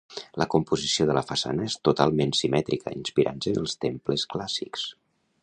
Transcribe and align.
La 0.41 0.45
composició 0.53 1.05
de 1.09 1.15
la 1.17 1.23
façana 1.31 1.67
és 1.71 1.75
totalment 1.89 2.33
simètrica 2.39 2.95
inspirant-se 3.01 3.55
en 3.55 3.61
els 3.65 3.79
temples 3.87 4.27
clàssics. 4.35 4.89